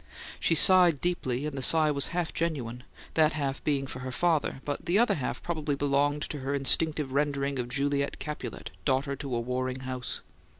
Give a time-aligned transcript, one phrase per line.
[0.39, 2.81] She sighed deeply, and the sigh was half genuine;
[3.13, 7.11] this half being for her father, but the other half probably belonged to her instinctive
[7.11, 10.21] rendering of Juliet Capulet, daughter to a warring house.